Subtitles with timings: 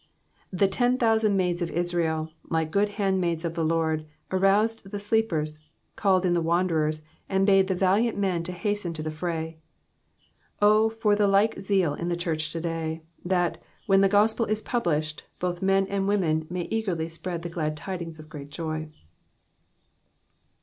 [0.51, 5.59] The ten thousand maids of Israel, like sood handmaids of the Lord, aroused the sleepers,
[5.95, 9.59] called in the wanderers, and bade the valiant men hasten to the fray.
[10.59, 14.47] O for the like zeal in the church of to day, that, when the gospel
[14.47, 18.89] is published, both men and women may eagerly spread the glad tidings of great joy.